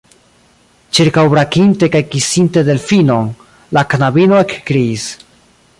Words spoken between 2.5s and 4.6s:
Delfinon, la knabino